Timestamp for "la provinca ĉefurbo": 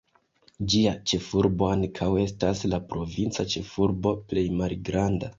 2.71-4.15